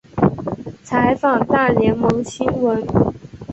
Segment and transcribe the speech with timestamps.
[0.81, 2.83] 采访大联盟新闻。